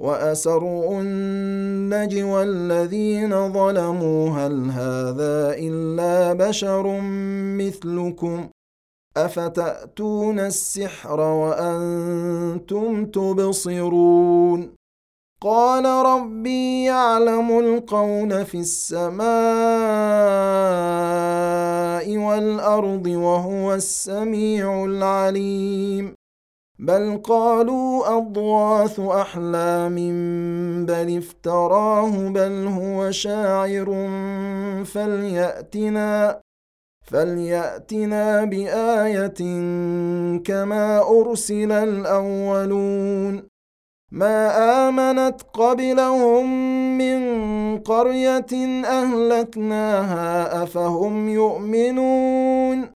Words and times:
وأسروا 0.00 1.00
النجوى 1.00 2.42
الذين 2.42 3.52
ظلموا. 3.52 4.30
هل 4.30 4.70
هذا 4.70 5.54
إلا 5.58 6.32
بشر 6.32 7.00
مثلكم؟ 7.58 8.48
أفتأتون 9.16 10.38
السحر 10.38 11.20
وأنتم 11.20 13.06
تبصرون؟ 13.06 14.74
قال 15.42 15.84
ربي 15.84 16.84
يعلم 16.84 17.58
القول 17.58 18.44
في 18.44 18.58
السماء 18.58 19.20
والأرض 22.16 23.06
وهو 23.06 23.74
السميع 23.74 24.84
العليم. 24.84 26.19
بل 26.80 27.20
قالوا 27.24 28.18
اضواث 28.18 29.00
احلام 29.00 29.96
بل 30.86 31.18
افتراه 31.18 32.28
بل 32.28 32.66
هو 32.66 33.10
شاعر 33.10 33.88
فلياتنا 34.84 36.40
فلياتنا 37.06 38.44
بايه 38.44 39.40
كما 40.44 41.02
ارسل 41.02 41.72
الاولون. 41.72 43.42
ما 44.12 44.38
امنت 44.88 45.42
قبلهم 45.54 46.48
من 46.98 47.20
قريه 47.78 48.52
اهلكناها 48.84 50.62
افهم 50.62 51.28
يؤمنون؟ 51.28 52.99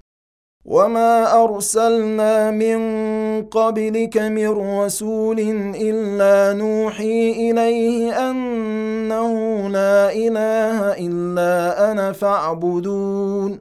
وما 0.71 1.43
ارسلنا 1.43 2.51
من 2.51 2.79
قبلك 3.45 4.17
من 4.17 4.47
رسول 4.79 5.39
الا 5.75 6.53
نوحي 6.53 7.31
اليه 7.51 8.29
انه 8.29 9.33
لا 9.69 10.11
اله 10.13 10.77
الا 11.05 11.91
أنا 11.91 12.11
فاعبدون 12.11 13.59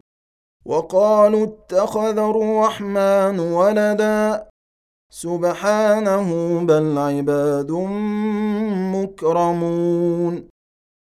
وقالوا 0.64 1.46
اتخذ 1.46 2.18
الرحمن 2.18 3.40
ولدا 3.40 4.46
سبحانه 5.10 6.60
بل 6.60 6.98
عباد 6.98 7.70
مكرمون 8.94 10.49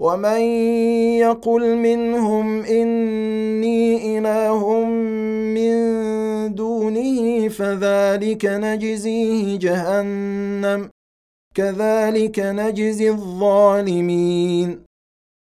ومن 0.00 0.40
يقل 1.22 1.76
منهم 1.76 2.64
اني 2.64 4.18
اله 4.18 4.84
من 5.54 5.74
دونه 6.54 7.48
فذلك 7.48 8.44
نجزيه 8.46 9.58
جهنم 9.58 10.90
كذلك 11.54 12.38
نجزي 12.40 13.10
الظالمين 13.10 14.84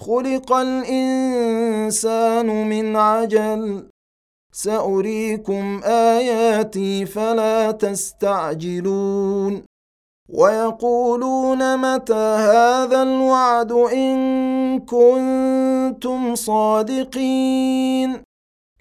خلق 0.00 0.52
الانسان 0.52 2.46
من 2.46 2.96
عجل. 2.96 3.88
ساريكم 4.52 5.80
اياتي 5.84 7.06
فلا 7.06 7.70
تستعجلون. 7.70 9.62
ويقولون 10.28 11.76
متى 11.76 12.14
هذا 12.14 13.02
الوعد 13.02 13.72
ان 13.72 14.18
كنتم 14.78 16.34
صادقين؟ 16.34 18.27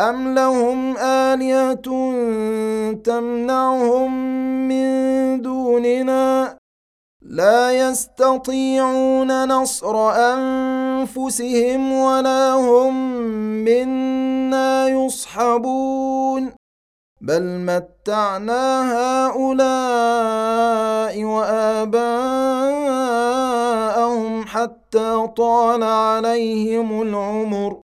أم 0.00 0.34
لهم 0.34 0.96
آلية 0.96 1.74
تمنعهم 3.04 4.12
من 4.68 5.42
دوننا 5.42 6.58
لا 7.22 7.72
يستطيعون 7.72 9.48
نصر 9.48 10.10
أنفسهم 10.10 11.92
ولا 11.92 12.50
هم 12.52 12.94
منا 13.64 14.88
يصحبون 14.88 16.52
بل 17.20 17.42
متعنا 17.42 18.92
هؤلاء 19.26 19.94
وآباءهم 21.24 22.34
حتى 24.46 25.28
طال 25.36 25.82
عليهم 25.82 27.02
العمر 27.02 27.83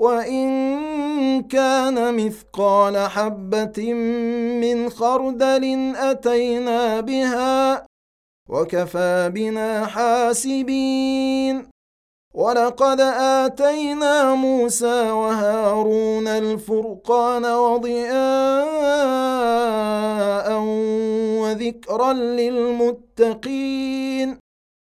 وإن 0.00 1.42
كان 1.42 2.14
مثقال 2.16 2.96
حبة 2.96 3.92
من 4.62 4.90
خردل 4.90 5.94
أتينا 5.96 7.00
بها 7.00 7.86
وكفى 8.48 9.30
بنا 9.34 9.86
حاسبين. 9.86 11.66
ولقد 12.34 13.00
آتينا 13.00 14.34
موسى 14.34 15.10
وهارون 15.10 16.28
الفرقان 16.28 17.44
وضياء 17.44 18.20
وذكرا 21.42 22.12
للمتقين. 22.12 23.70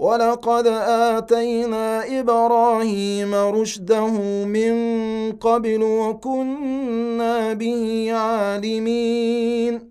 ولقد 0.00 0.66
اتينا 0.66 2.20
إبراهيم 2.20 3.34
رشده 3.34 4.10
من 4.44 4.72
قبل 5.32 5.82
وكنا 5.82 7.52
به 7.52 8.12
عالمين 8.12 9.90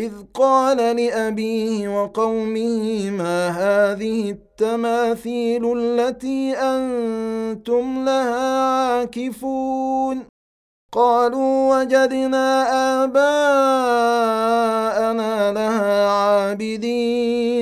اذ 0.00 0.12
قال 0.34 0.76
لابيه 0.76 2.02
وقومه 2.02 3.10
ما 3.10 3.48
هذه 3.48 4.30
التماثيل 4.30 5.78
التي 5.78 6.52
أنتم 6.52 8.04
لها 8.04 8.58
عاكفون 8.98 10.24
قالوا 10.92 11.80
وجدنا 11.80 12.46
اباءنا 13.04 14.12
لها 15.52 16.08
عابدين 16.08 17.61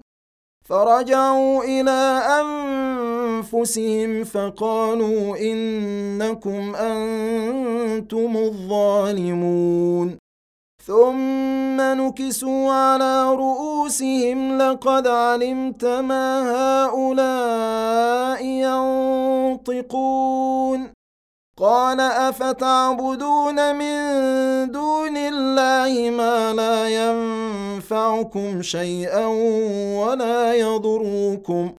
فرجعوا 0.71 1.63
إلى 1.63 2.23
أنفسهم 2.41 4.23
فقالوا 4.23 5.37
إنكم 5.37 6.75
أنتم 6.75 8.37
الظالمون. 8.37 10.17
ثم 10.85 11.81
نكسوا 11.81 12.71
على 12.71 13.35
رؤوسهم 13.35 14.57
لقد 14.57 15.07
علمت 15.07 15.85
ما 15.85 16.27
هؤلاء 16.87 18.45
ينطقون. 19.65 20.89
قال 21.57 21.99
أفتعبدون 21.99 23.75
من 23.75 23.97
دون 24.71 25.17
الله 25.17 26.09
ما 26.09 26.53
لا 26.53 26.87
ينفعكم 27.91 28.61
شيئا 28.61 29.25
ولا 29.99 30.55
يضركم. 30.55 31.71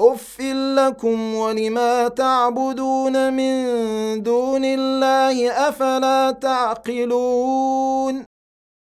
اف 0.00 0.40
لكم 0.76 1.34
ولما 1.34 2.08
تعبدون 2.08 3.32
من 3.32 4.22
دون 4.22 4.64
الله 4.64 5.50
افلا 5.68 6.30
تعقلون؟ 6.30 8.24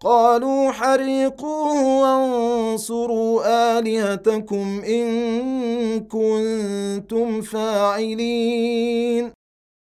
قالوا 0.03 0.71
حرقوه 0.71 2.01
وانصروا 2.03 3.79
الهتكم 3.79 4.83
ان 4.85 5.09
كنتم 6.01 7.41
فاعلين. 7.43 9.36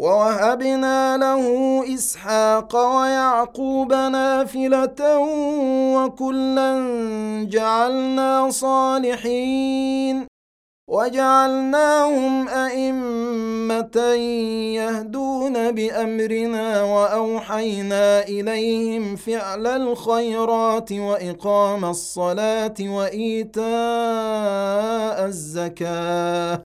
ووهبنا 0.00 1.16
له 1.16 1.44
إسحاق 1.94 2.76
ويعقوب 2.76 3.92
نافلة 3.92 5.18
وكلا 5.96 6.72
جعلنا 7.50 8.50
صالحين 8.50 10.26
وجعلناهم 10.88 12.48
أئمة 12.48 13.96
يهدون 14.80 15.70
بأمرنا 15.72 16.82
وأوحينا 16.82 18.22
إليهم 18.22 19.16
فعل 19.16 19.66
الخيرات 19.66 20.92
وإقام 20.92 21.84
الصلاة 21.84 22.74
وإيتاء 22.80 23.66
الزكاة 25.26 26.69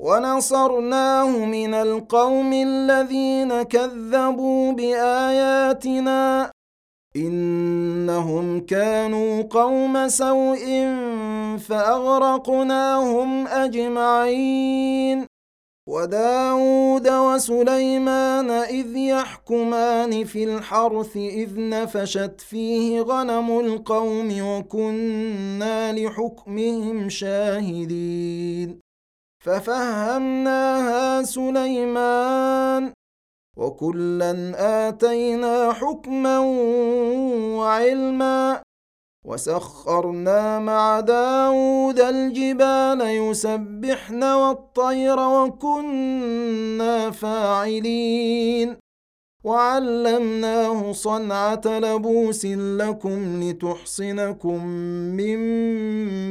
ونصرناه 0.00 1.44
من 1.44 1.74
القوم 1.74 2.52
الذين 2.52 3.62
كذبوا 3.62 4.72
بآياتنا 4.72 6.50
إنهم 7.16 8.60
كانوا 8.60 9.42
قوم 9.42 10.08
سوء 10.08 10.64
فأغرقناهم 11.58 13.46
أجمعين. 13.46 15.26
وداود 15.88 17.08
وسليمان 17.08 18.50
إذ 18.50 18.96
يحكمان 18.96 20.24
في 20.24 20.44
الحرث 20.44 21.16
إذ 21.16 21.50
نفشت 21.56 22.40
فيه 22.40 23.00
غنم 23.00 23.60
القوم 23.60 24.28
وكنا 24.40 25.92
لحكمهم 25.92 27.08
شاهدين. 27.08 28.89
ففهمناها 29.40 31.22
سليمان 31.22 32.92
وكلا 33.56 34.52
آتينا 34.88 35.72
حكما 35.72 36.38
وعلما 37.58 38.62
وسخرنا 39.24 40.58
مع 40.58 41.00
داود 41.00 42.00
الجبال 42.00 43.00
يسبحن 43.00 44.22
والطير 44.24 45.20
وكنا 45.20 47.10
فاعلين 47.10 48.76
وعلمناه 49.44 50.92
صنعة 50.92 51.60
لبوس 51.66 52.46
لكم 52.46 53.42
لتحصنكم 53.42 54.66
من 55.16 55.40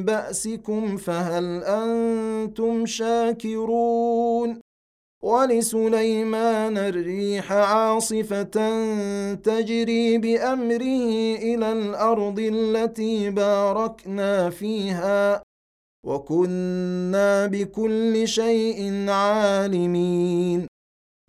بأسكم 0.06 0.98
فهل 0.98 1.64
أنتم 1.64 2.86
شاكرون؟ 2.86 4.62
ولسليمان 5.24 6.78
الريح 6.78 7.52
عاصفة 7.52 8.58
تجري 9.34 10.18
بأمره 10.18 11.36
إلى 11.36 11.72
الأرض 11.72 12.40
التي 12.40 13.30
باركنا 13.30 14.50
فيها 14.50 15.44
وكنا 16.06 17.46
بكل 17.46 18.28
شيء 18.28 19.10
عالمين. 19.10 20.69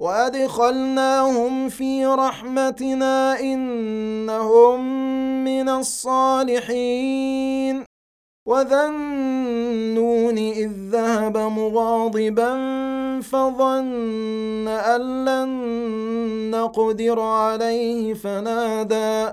وادخلناهم 0.00 1.68
في 1.68 2.06
رحمتنا 2.06 3.40
انهم 3.40 4.80
من 5.44 5.68
الصالحين 5.68 7.28
وذا 8.46 8.86
النون 8.86 10.38
اذ 10.38 10.72
ذهب 10.90 11.36
مغاضبا 11.36 12.52
فظن 13.20 14.68
ان 14.68 15.24
لن 15.24 15.50
نقدر 16.50 17.20
عليه 17.20 18.14
فنادى 18.14 19.32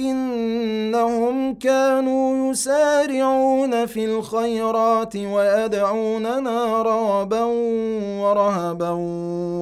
إنهم 0.00 1.54
كانوا 1.54 2.50
يسارعون 2.50 3.86
في 3.86 4.04
الخيرات 4.04 5.16
ويدعوننا 5.16 6.82
رغبا 6.82 7.44
ورهبا 8.20 8.90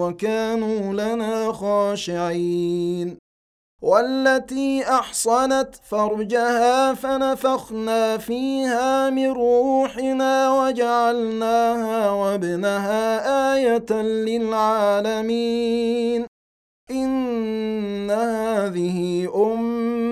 وكانوا 0.01 0.92
لنا 0.92 1.53
خاشعين. 1.53 3.16
والتي 3.83 4.83
أحصنت 4.83 5.68
فرجها 5.90 6.95
فنفخنا 6.95 8.18
فيها 8.18 9.11
من 9.11 9.31
روحنا 9.31 10.62
وجعلناها 10.62 12.11
وابنها 12.11 13.55
آية 13.55 13.92
للعالمين. 14.03 15.47
إن 16.90 18.11
هذه 18.11 19.29
أمة 19.35 20.12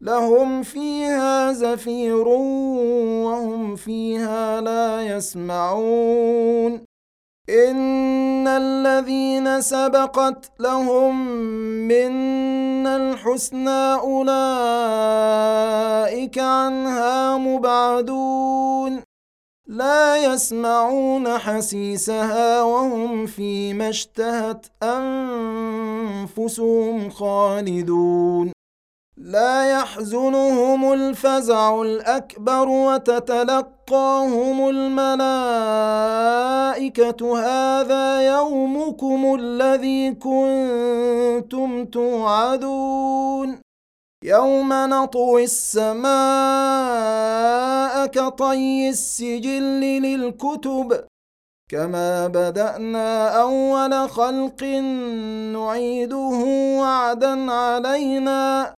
لهم 0.00 0.62
فيها 0.62 1.52
زفير 1.52 2.28
وهم 3.24 3.76
فيها 3.76 4.60
لا 4.60 5.02
يسمعون. 5.02 6.80
إن 7.50 8.48
الذين 8.48 9.60
سبقت 9.60 10.52
لهم 10.60 11.26
منا 11.88 12.96
الحسنى 12.96 13.94
أولئك 13.94 14.38
عنها 16.38 17.36
مبعدون. 17.36 19.02
لا 19.66 20.16
يسمعون 20.16 21.38
حسيسها 21.38 22.62
وهم 22.62 23.26
فيما 23.26 23.88
اشتهت 23.88 24.66
أنفسهم 24.82 26.30
خالدون. 27.10 28.57
لا 29.20 29.70
يحزنهم 29.70 30.92
الفزع 30.92 31.82
الأكبر 31.82 32.68
وتتلقاهم 32.68 34.68
الملائكة. 34.68 35.08
هذا 37.38 38.36
يومكم 38.36 39.36
الذي 39.40 40.14
كنتم 40.14 41.84
توعدون. 41.84 43.60
يوم 44.24 44.72
نطوي 44.72 45.44
السماء 45.44 46.08
كطي 48.06 48.88
السجل 48.88 49.80
للكتب. 49.80 51.04
كما 51.70 52.26
بدأنا 52.26 53.40
أول 53.40 54.10
خلق 54.10 54.62
نعيده 55.52 56.44
وعدا 56.80 57.52
علينا. 57.52 58.77